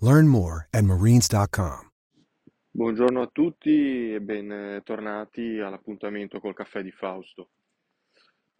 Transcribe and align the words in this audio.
Learn 0.00 0.28
more 0.28 0.68
at 0.70 0.84
marines.com. 0.84 1.90
Buongiorno 2.70 3.22
a 3.22 3.26
tutti 3.26 4.14
e 4.14 4.20
bentornati 4.20 5.58
all'appuntamento 5.58 6.38
col 6.38 6.54
caffè 6.54 6.82
di 6.82 6.92
Fausto. 6.92 7.50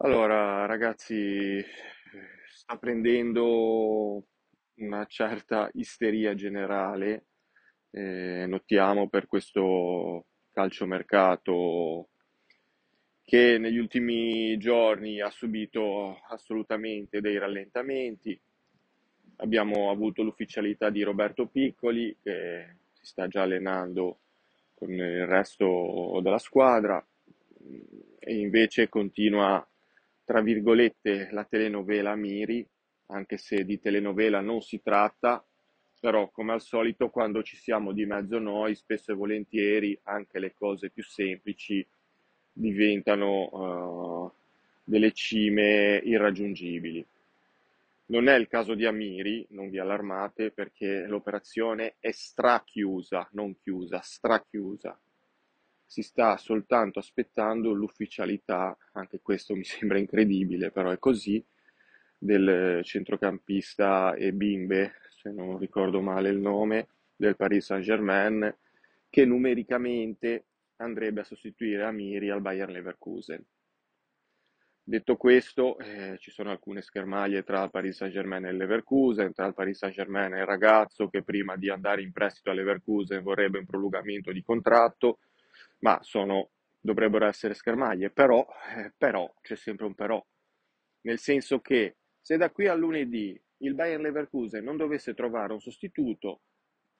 Allora, 0.01 0.65
ragazzi, 0.65 1.63
sta 2.49 2.77
prendendo 2.77 4.21
una 4.79 5.05
certa 5.05 5.69
isteria 5.75 6.35
generale, 6.35 7.27
eh, 7.91 8.45
notiamo 8.45 9.07
per 9.07 9.27
questo 9.27 10.25
calciomercato 10.51 12.09
che 13.23 13.57
negli 13.57 13.77
ultimi 13.77 14.57
giorni 14.57 15.21
ha 15.21 15.29
subito 15.29 16.19
assolutamente 16.27 17.21
dei 17.21 17.37
rallentamenti. 17.37 18.37
Abbiamo 19.41 19.89
avuto 19.89 20.21
l'ufficialità 20.21 20.89
di 20.89 21.01
Roberto 21.01 21.45
Piccoli 21.45 22.15
che 22.21 22.75
si 22.91 23.05
sta 23.05 23.27
già 23.27 23.43
allenando 23.43 24.17
con 24.73 24.91
il 24.91 25.25
resto 25.25 26.19
della 26.21 26.37
squadra 26.39 27.05
e 28.19 28.35
invece 28.37 28.89
continua, 28.89 29.65
tra 30.25 30.41
virgolette, 30.41 31.29
la 31.31 31.45
telenovela 31.45 32.15
Miri, 32.15 32.67
anche 33.07 33.37
se 33.37 33.63
di 33.63 33.79
telenovela 33.79 34.41
non 34.41 34.61
si 34.61 34.81
tratta, 34.81 35.43
però 36.01 36.29
come 36.29 36.51
al 36.51 36.61
solito 36.61 37.09
quando 37.09 37.41
ci 37.41 37.55
siamo 37.55 37.93
di 37.93 38.05
mezzo 38.05 38.39
noi, 38.39 38.75
spesso 38.75 39.13
e 39.13 39.15
volentieri 39.15 39.97
anche 40.03 40.39
le 40.39 40.53
cose 40.53 40.89
più 40.89 41.03
semplici 41.03 41.85
diventano 42.51 43.43
uh, 43.45 44.31
delle 44.83 45.13
cime 45.13 46.01
irraggiungibili. 46.03 47.05
Non 48.09 48.27
è 48.27 48.35
il 48.35 48.47
caso 48.47 48.73
di 48.73 48.87
Amiri, 48.87 49.45
non 49.51 49.69
vi 49.69 49.77
allarmate 49.77 50.49
perché 50.49 51.05
l'operazione 51.05 51.97
è 51.99 52.09
strachiusa, 52.09 53.29
non 53.33 53.55
chiusa, 53.55 53.99
strachiusa. 54.01 54.99
Si 55.85 56.01
sta 56.01 56.35
soltanto 56.37 56.97
aspettando 56.97 57.71
l'ufficialità, 57.71 58.75
anche 58.93 59.19
questo 59.21 59.55
mi 59.55 59.63
sembra 59.63 59.99
incredibile, 59.99 60.71
però 60.71 60.89
è 60.89 60.97
così, 60.97 61.43
del 62.17 62.81
centrocampista 62.83 64.15
e 64.15 64.33
bimbe, 64.33 64.93
se 65.21 65.29
non 65.29 65.59
ricordo 65.59 66.01
male 66.01 66.29
il 66.29 66.39
nome, 66.39 66.87
del 67.15 67.35
Paris 67.35 67.65
Saint-Germain, 67.65 68.55
che 69.07 69.23
numericamente 69.23 70.45
andrebbe 70.77 71.21
a 71.21 71.25
sostituire 71.25 71.83
Amiri 71.83 72.31
al 72.31 72.41
Bayern 72.41 72.71
Leverkusen. 72.71 73.45
Detto 74.89 75.17
questo, 75.17 75.77
eh, 75.77 76.17
ci 76.17 76.31
sono 76.31 76.49
alcune 76.49 76.81
schermaglie 76.81 77.43
tra 77.43 77.63
il 77.63 77.69
Paris 77.69 77.97
Saint-Germain 77.97 78.43
e 78.47 78.49
il 78.49 78.57
Leverkusen, 78.57 79.33
tra 79.33 79.45
il 79.45 79.53
Paris 79.53 79.77
Saint-Germain 79.77 80.33
e 80.33 80.39
il 80.39 80.47
ragazzo 80.47 81.09
che 81.09 81.21
prima 81.21 81.55
di 81.57 81.69
andare 81.69 82.01
in 82.01 82.11
prestito 82.11 82.49
al 82.49 82.55
Leverkusen 82.55 83.21
vorrebbe 83.21 83.59
un 83.59 83.67
prolungamento 83.67 84.31
di 84.31 84.41
contratto, 84.41 85.19
ma 85.81 85.99
sono, 86.01 86.49
dovrebbero 86.79 87.27
essere 87.27 87.53
schermaglie, 87.53 88.09
però, 88.09 88.43
eh, 88.77 88.91
però, 88.97 89.31
c'è 89.41 89.55
sempre 89.55 89.85
un 89.85 89.93
però, 89.93 90.25
nel 91.01 91.19
senso 91.19 91.59
che 91.59 91.97
se 92.19 92.37
da 92.37 92.49
qui 92.49 92.65
a 92.65 92.73
lunedì 92.73 93.39
il 93.57 93.75
Bayern 93.75 94.01
Leverkusen 94.01 94.63
non 94.63 94.75
dovesse 94.75 95.13
trovare 95.13 95.53
un 95.53 95.61
sostituto, 95.61 96.41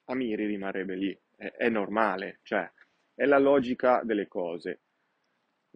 Amiri 0.04 0.46
rimarrebbe 0.46 0.94
lì, 0.94 1.20
è, 1.34 1.54
è 1.56 1.68
normale, 1.68 2.38
cioè 2.44 2.70
è 3.16 3.24
la 3.24 3.38
logica 3.38 4.02
delle 4.04 4.28
cose. 4.28 4.82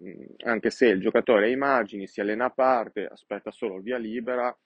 Mm, 0.02 0.24
anche 0.44 0.70
se 0.70 0.86
il 0.86 1.00
giocatore 1.00 1.46
ha 1.46 1.48
i 1.48 1.56
margini, 1.56 2.06
si 2.06 2.20
allena 2.20 2.46
a 2.46 2.50
parte, 2.50 3.06
aspetta 3.06 3.50
solo 3.50 3.76
il 3.76 3.82
via 3.82 3.96
libera 3.98 4.56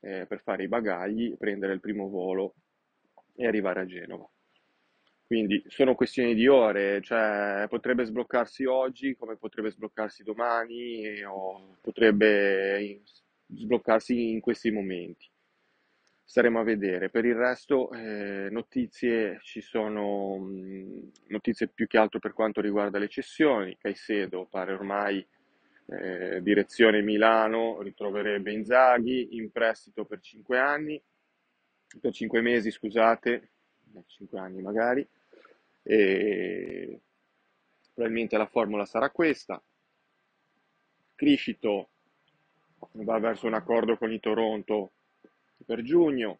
eh, 0.00 0.26
per 0.26 0.40
fare 0.40 0.64
i 0.64 0.68
bagagli, 0.68 1.36
prendere 1.36 1.74
il 1.74 1.80
primo 1.80 2.08
volo 2.08 2.54
e 3.34 3.46
arrivare 3.46 3.80
a 3.80 3.86
Genova. 3.86 4.28
Quindi 5.26 5.62
sono 5.66 5.94
questioni 5.94 6.34
di 6.34 6.46
ore, 6.48 7.02
cioè 7.02 7.66
potrebbe 7.68 8.04
sbloccarsi 8.06 8.64
oggi 8.64 9.14
come 9.14 9.36
potrebbe 9.36 9.70
sbloccarsi 9.70 10.22
domani 10.22 11.22
o 11.24 11.76
potrebbe 11.82 13.02
sbloccarsi 13.46 14.30
in 14.30 14.40
questi 14.40 14.70
momenti 14.70 15.30
staremo 16.28 16.60
a 16.60 16.62
vedere. 16.62 17.08
Per 17.08 17.24
il 17.24 17.34
resto, 17.34 17.90
eh, 17.90 18.48
notizie 18.50 19.38
ci 19.40 19.62
sono, 19.62 20.36
mh, 20.36 21.12
notizie 21.28 21.68
più 21.68 21.86
che 21.86 21.96
altro 21.96 22.18
per 22.18 22.34
quanto 22.34 22.60
riguarda 22.60 22.98
le 22.98 23.08
cessioni. 23.08 23.78
Caicedo 23.78 24.44
pare 24.44 24.74
ormai 24.74 25.26
eh, 25.86 26.42
direzione 26.42 27.00
Milano, 27.00 27.80
ritroverebbe 27.80 28.52
Inzaghi 28.52 29.36
in 29.38 29.50
prestito 29.50 30.04
per 30.04 30.20
5 30.20 30.58
anni, 30.58 31.02
per 31.98 32.12
5 32.12 32.42
mesi, 32.42 32.70
scusate, 32.70 33.52
5 34.06 34.38
anni 34.38 34.60
magari. 34.60 35.08
E 35.82 37.00
probabilmente 37.94 38.36
la 38.36 38.46
formula 38.46 38.84
sarà 38.84 39.08
questa. 39.08 39.62
Criscito 41.14 41.88
va 42.92 43.18
verso 43.18 43.46
un 43.46 43.54
accordo 43.54 43.96
con 43.96 44.12
i 44.12 44.20
Toronto 44.20 44.92
per 45.64 45.82
giugno, 45.82 46.38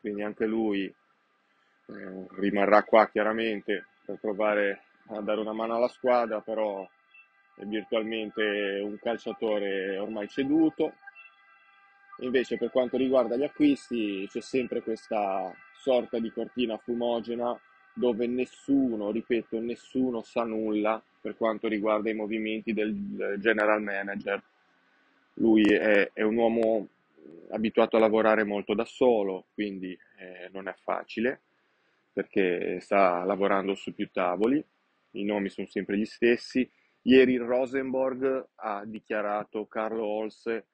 quindi 0.00 0.22
anche 0.22 0.46
lui 0.46 0.84
eh, 0.84 2.26
rimarrà 2.38 2.82
qua 2.82 3.08
chiaramente 3.08 3.86
per 4.04 4.18
provare 4.20 4.82
a 5.08 5.20
dare 5.20 5.40
una 5.40 5.52
mano 5.52 5.76
alla 5.76 5.88
squadra, 5.88 6.40
però 6.40 6.88
è 7.54 7.64
virtualmente 7.64 8.80
un 8.82 8.98
calciatore 8.98 9.98
ormai 9.98 10.28
ceduto. 10.28 10.94
Invece 12.20 12.56
per 12.56 12.70
quanto 12.70 12.96
riguarda 12.96 13.36
gli 13.36 13.42
acquisti 13.42 14.26
c'è 14.28 14.40
sempre 14.40 14.82
questa 14.82 15.52
sorta 15.76 16.18
di 16.18 16.30
cortina 16.30 16.76
fumogena 16.76 17.58
dove 17.94 18.26
nessuno, 18.26 19.10
ripeto, 19.10 19.60
nessuno 19.60 20.22
sa 20.22 20.44
nulla 20.44 21.02
per 21.20 21.36
quanto 21.36 21.68
riguarda 21.68 22.10
i 22.10 22.14
movimenti 22.14 22.72
del 22.72 23.36
general 23.38 23.82
manager. 23.82 24.42
Lui 25.34 25.62
è, 25.62 26.10
è 26.12 26.22
un 26.22 26.36
uomo 26.36 26.88
abituato 27.50 27.96
a 27.96 28.00
lavorare 28.00 28.44
molto 28.44 28.74
da 28.74 28.84
solo, 28.84 29.46
quindi 29.54 29.92
eh, 30.18 30.48
non 30.52 30.68
è 30.68 30.74
facile 30.82 31.42
perché 32.12 32.78
sta 32.80 33.24
lavorando 33.24 33.74
su 33.74 33.94
più 33.94 34.10
tavoli, 34.10 34.62
i 35.12 35.24
nomi 35.24 35.48
sono 35.48 35.66
sempre 35.66 35.96
gli 35.96 36.04
stessi. 36.04 36.70
Ieri 37.02 37.36
Rosenborg 37.36 38.48
ha 38.56 38.84
dichiarato 38.84 39.66
Carlo 39.66 40.04
Holse 40.04 40.66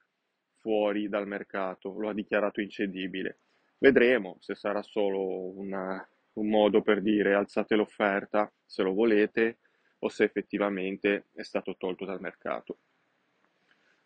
fuori 0.56 1.08
dal 1.08 1.26
mercato, 1.26 1.97
lo 1.98 2.08
ha 2.08 2.14
dichiarato 2.14 2.60
incedibile. 2.60 3.38
Vedremo 3.78 4.37
se 4.41 4.54
sarà 4.54 4.82
solo 4.82 5.56
una, 5.56 6.06
un 6.34 6.48
modo 6.48 6.82
per 6.82 7.00
dire 7.00 7.34
alzate 7.34 7.76
l'offerta 7.76 8.53
se 8.66 8.82
lo 8.82 8.92
volete 8.92 9.58
o 10.00 10.08
se 10.08 10.25
effettivamente 10.25 11.26
è 11.32 11.42
stato 11.42 11.76
tolto 11.76 12.04
dal 12.04 12.20
mercato. 12.20 12.78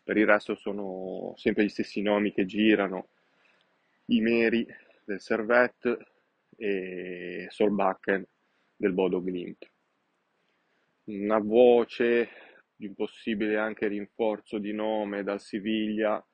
Per 0.03 0.17
il 0.17 0.25
resto 0.25 0.55
sono 0.55 1.33
sempre 1.37 1.63
gli 1.63 1.69
stessi 1.69 2.01
nomi 2.01 2.33
che 2.33 2.45
girano, 2.45 3.07
i 4.07 4.19
Meri 4.19 4.67
del 5.05 5.21
Servette 5.21 5.97
e 6.57 7.47
Solbakken 7.49 8.25
del 8.75 8.91
Bodo 8.91 9.21
Glimt. 9.21 9.69
Una 11.05 11.39
voce 11.39 12.29
di 12.75 12.87
un 12.87 12.95
possibile 12.95 13.57
anche 13.57 13.87
rinforzo 13.87 14.57
di 14.57 14.73
nome 14.73 15.23
dal 15.23 15.39
Siviglia 15.39 16.25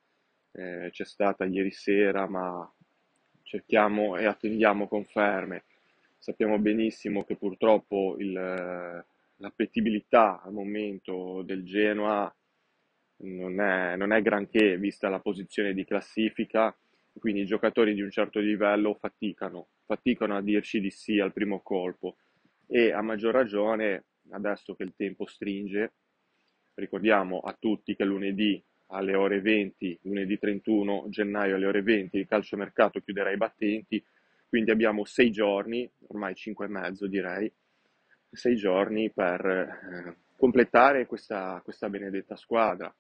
eh, 0.52 0.90
c'è 0.92 1.06
stata 1.06 1.46
ieri 1.46 1.72
sera, 1.72 2.28
ma 2.28 2.72
cerchiamo 3.44 4.18
e 4.18 4.26
attendiamo 4.26 4.88
conferme. 4.88 5.66
Sappiamo 6.18 6.58
benissimo 6.58 7.24
che 7.24 7.36
purtroppo 7.36 8.16
il, 8.18 8.34
l'appetibilità 9.36 10.42
al 10.42 10.54
momento 10.54 11.44
del 11.44 11.64
Genoa 11.64 12.34
non 13.22 13.60
è, 13.60 13.96
non 13.96 14.12
è 14.12 14.22
granché 14.22 14.78
vista 14.78 15.10
la 15.10 15.20
posizione 15.20 15.74
di 15.74 15.86
classifica, 15.86 16.76
quindi 17.14 17.42
i 17.42 17.46
giocatori 17.46 17.94
di 17.94 18.02
un 18.02 18.12
certo 18.12 18.40
livello 18.40 18.96
faticano, 18.96 19.70
faticano 19.86 20.36
a 20.36 20.42
dirci 20.42 20.80
di 20.80 20.90
sì 20.90 21.20
al 21.20 21.34
primo 21.34 21.62
colpo 21.62 22.18
e 22.68 22.92
a 22.92 23.02
maggior 23.02 23.34
ragione 23.34 24.06
adesso 24.32 24.76
che 24.76 24.84
il 24.84 24.94
tempo 24.96 25.26
stringe, 25.26 25.94
ricordiamo 26.76 27.40
a 27.40 27.56
tutti 27.60 27.96
che 27.96 28.06
lunedì 28.06 28.64
alle 28.88 29.16
ore 29.16 29.42
20, 29.42 30.00
lunedì 30.04 30.38
31 30.38 31.06
gennaio 31.10 31.56
alle 31.56 31.66
ore 31.66 31.82
20 31.82 32.18
il 32.18 32.28
calciomercato 32.28 33.00
chiuderà 33.00 33.32
i 33.32 33.38
battenti, 33.38 34.04
Quindi 34.48 34.72
abbiamo 34.72 35.06
sei 35.06 35.30
giorni, 35.30 35.88
ormai 36.08 36.34
cinque 36.34 36.66
e 36.66 36.70
mezzo 36.70 37.06
direi, 37.06 37.52
sei 38.32 38.56
giorni 38.56 39.12
per 39.12 39.46
eh, 39.46 40.18
completare 40.36 41.06
questa, 41.06 41.62
questa, 41.64 41.88
benedetta 41.88 42.36
squadra. 42.36 42.92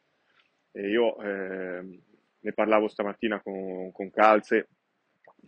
E 0.71 0.88
io 0.89 1.18
eh, 1.21 2.01
ne 2.39 2.54
parlavo 2.54 2.88
stamattina 2.88 3.42
con, 3.42 3.92
con 3.92 4.10
Calze 4.12 4.68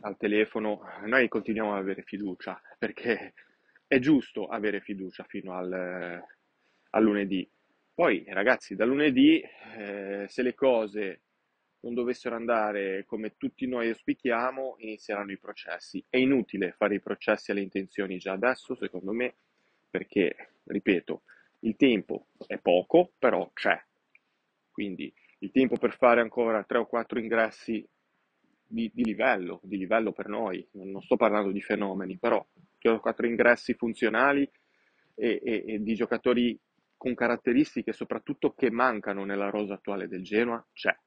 al 0.01 0.17
telefono, 0.17 0.81
noi 1.05 1.27
continuiamo 1.27 1.73
ad 1.73 1.79
avere 1.79 2.01
fiducia 2.03 2.59
perché 2.77 3.33
è 3.85 3.99
giusto 3.99 4.47
avere 4.47 4.81
fiducia 4.81 5.23
fino 5.25 5.53
al, 5.53 5.71
al 5.71 7.03
lunedì. 7.03 7.49
Poi 7.93 8.23
ragazzi, 8.29 8.75
da 8.75 8.85
lunedì 8.85 9.41
eh, 9.77 10.25
se 10.27 10.41
le 10.41 10.55
cose 10.55 11.21
non 11.81 11.93
dovessero 11.93 12.35
andare 12.35 13.05
come 13.05 13.35
tutti 13.37 13.67
noi 13.67 13.89
auspichiamo, 13.89 14.75
inizieranno 14.79 15.31
i 15.31 15.37
processi. 15.37 16.03
È 16.09 16.17
inutile 16.17 16.73
fare 16.77 16.95
i 16.95 16.99
processi 16.99 17.51
alle 17.51 17.61
intenzioni 17.61 18.17
già 18.17 18.33
adesso, 18.33 18.75
secondo 18.75 19.11
me, 19.11 19.35
perché, 19.89 20.53
ripeto, 20.63 21.23
il 21.59 21.75
tempo 21.75 22.27
è 22.47 22.57
poco, 22.57 23.13
però 23.17 23.49
c'è. 23.53 23.79
Quindi 24.81 25.13
il 25.41 25.51
tempo 25.51 25.77
per 25.77 25.95
fare 25.95 26.21
ancora 26.21 26.63
3 26.63 26.79
o 26.79 26.87
4 26.87 27.19
ingressi 27.19 27.87
di, 28.65 28.89
di 28.91 29.03
livello, 29.03 29.59
di 29.61 29.77
livello 29.77 30.11
per 30.11 30.27
noi, 30.27 30.67
non 30.71 31.03
sto 31.03 31.17
parlando 31.17 31.51
di 31.51 31.61
fenomeni, 31.61 32.17
però 32.17 32.43
3 32.79 32.93
o 32.93 32.99
4 32.99 33.27
ingressi 33.27 33.75
funzionali 33.75 34.41
e, 35.13 35.39
e, 35.43 35.63
e 35.67 35.83
di 35.83 35.93
giocatori 35.93 36.59
con 36.97 37.13
caratteristiche 37.13 37.93
soprattutto 37.93 38.55
che 38.55 38.71
mancano 38.71 39.23
nella 39.23 39.51
rosa 39.51 39.75
attuale 39.75 40.07
del 40.07 40.23
Genoa, 40.23 40.67
c'è. 40.73 40.97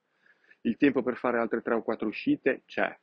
Il 0.61 0.77
tempo 0.77 1.03
per 1.03 1.17
fare 1.17 1.39
altre 1.39 1.61
3 1.61 1.75
o 1.75 1.83
4 1.83 2.07
uscite 2.07 2.63
c'è. 2.67 2.97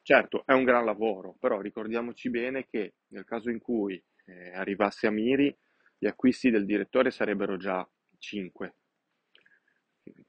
Certo, 0.00 0.42
è 0.46 0.54
un 0.54 0.64
gran 0.64 0.86
lavoro, 0.86 1.36
però 1.38 1.60
ricordiamoci 1.60 2.30
bene 2.30 2.66
che 2.66 2.94
nel 3.08 3.26
caso 3.26 3.50
in 3.50 3.58
cui 3.58 4.02
eh, 4.24 4.52
arrivasse 4.54 5.06
a 5.06 5.10
Miri, 5.10 5.54
gli 5.98 6.06
acquisti 6.06 6.48
del 6.48 6.64
direttore 6.64 7.10
sarebbero 7.10 7.58
già 7.58 7.86
5. 8.16 8.74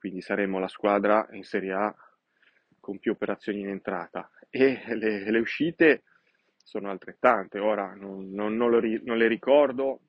Quindi 0.01 0.21
saremmo 0.21 0.57
la 0.57 0.67
squadra 0.67 1.27
in 1.33 1.43
Serie 1.43 1.73
A 1.73 1.95
con 2.79 2.97
più 2.97 3.11
operazioni 3.11 3.59
in 3.59 3.67
entrata 3.67 4.31
e 4.49 4.81
le, 4.95 5.29
le 5.29 5.37
uscite 5.37 6.05
sono 6.57 6.89
altrettante. 6.89 7.59
Ora 7.59 7.93
non, 7.93 8.31
non, 8.31 8.55
non, 8.55 8.79
ri, 8.79 8.99
non 9.03 9.17
le 9.17 9.27
ricordo, 9.27 9.99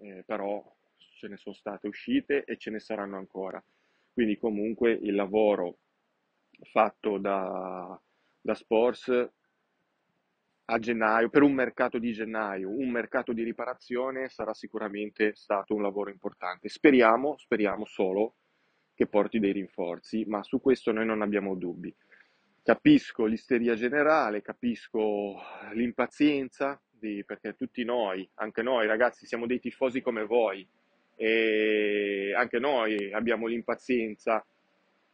eh, 0.00 0.22
però 0.24 0.64
ce 0.96 1.28
ne 1.28 1.36
sono 1.36 1.54
state 1.54 1.86
uscite 1.86 2.44
e 2.44 2.56
ce 2.56 2.70
ne 2.70 2.80
saranno 2.80 3.18
ancora. 3.18 3.62
Quindi 4.10 4.38
comunque 4.38 4.90
il 4.90 5.14
lavoro 5.14 5.80
fatto 6.62 7.18
da, 7.18 8.00
da 8.40 8.54
Sports 8.54 9.30
a 10.64 10.78
gennaio, 10.78 11.28
per 11.28 11.42
un 11.42 11.52
mercato 11.52 11.98
di 11.98 12.12
gennaio, 12.12 12.70
un 12.70 12.88
mercato 12.88 13.34
di 13.34 13.42
riparazione 13.42 14.30
sarà 14.30 14.54
sicuramente 14.54 15.34
stato 15.34 15.74
un 15.74 15.82
lavoro 15.82 16.08
importante. 16.08 16.70
Speriamo, 16.70 17.36
speriamo 17.36 17.84
solo 17.84 18.36
che 18.94 19.06
porti 19.06 19.38
dei 19.38 19.52
rinforzi, 19.52 20.24
ma 20.26 20.42
su 20.42 20.60
questo 20.60 20.92
noi 20.92 21.06
non 21.06 21.22
abbiamo 21.22 21.54
dubbi. 21.54 21.94
Capisco 22.62 23.24
l'isteria 23.24 23.74
generale, 23.74 24.42
capisco 24.42 25.40
l'impazienza, 25.72 26.80
di, 26.90 27.24
perché 27.24 27.54
tutti 27.56 27.84
noi, 27.84 28.28
anche 28.34 28.62
noi 28.62 28.86
ragazzi, 28.86 29.26
siamo 29.26 29.46
dei 29.46 29.58
tifosi 29.58 30.00
come 30.00 30.24
voi, 30.24 30.66
e 31.16 32.32
anche 32.36 32.58
noi 32.58 33.12
abbiamo 33.12 33.46
l'impazienza 33.46 34.44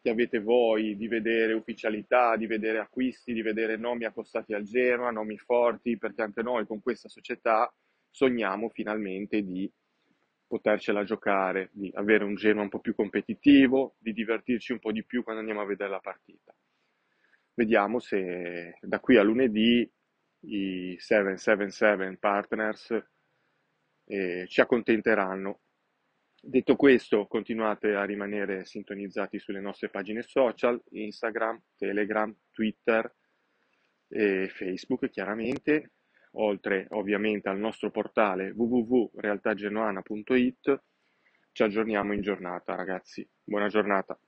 che 0.00 0.10
avete 0.10 0.40
voi 0.40 0.96
di 0.96 1.08
vedere 1.08 1.54
ufficialità, 1.54 2.36
di 2.36 2.46
vedere 2.46 2.78
acquisti, 2.78 3.32
di 3.32 3.42
vedere 3.42 3.76
nomi 3.76 4.04
accostati 4.04 4.54
al 4.54 4.62
Genoa, 4.62 5.10
nomi 5.10 5.36
forti, 5.38 5.98
perché 5.98 6.22
anche 6.22 6.42
noi 6.42 6.66
con 6.66 6.80
questa 6.80 7.08
società 7.08 7.72
sogniamo 8.10 8.69
finalmente 8.69 9.42
di 9.42 9.70
potercela 10.49 11.05
giocare, 11.05 11.71
di 11.73 11.91
avere 11.95 12.25
un 12.25 12.35
Genoa 12.35 12.65
un 12.65 12.69
po' 12.69 12.81
più 12.81 12.95
competitivo, 12.95 13.95
di 13.99 14.12
divertirci 14.12 14.73
un 14.73 14.81
po' 14.81 14.91
di 14.91 15.05
più 15.05 15.23
quando 15.23 15.41
andiamo 15.41 15.61
a 15.61 15.67
vedere 15.67 15.91
la 15.91 16.00
partita. 16.00 16.53
Vediamo 17.55 18.00
se 18.00 18.79
da 18.81 18.99
qui 18.99 19.17
a 19.17 19.23
lunedì 19.23 19.89
i 20.41 20.97
777 20.99 22.17
partners 22.19 23.05
eh, 24.06 24.47
ci 24.49 24.61
accontenteranno 24.61 25.61
Detto 26.41 26.77
questo, 26.77 27.27
continuate 27.27 27.95
a 27.95 28.05
rimanere 28.05 28.65
sintonizzati 28.65 29.41
sulle 29.41 29.61
nostre 29.61 29.89
pagine 29.89 30.23
social, 30.23 30.81
Instagram, 30.91 31.61
Telegram, 31.77 32.35
Twitter 32.53 33.12
e 34.06 34.49
Facebook 34.49 35.11
chiaramente, 35.11 35.95
oltre 36.32 36.86
ovviamente 36.90 37.48
al 37.48 37.58
nostro 37.58 37.90
portale 37.90 38.52
www.realtagenoana.it. 38.54 40.82
Ci 41.52 41.62
aggiorniamo 41.62 42.12
in 42.12 42.20
giornata 42.20 42.75
ragazzi, 42.75 43.26
buona 43.42 43.69
giornata. 43.69 44.19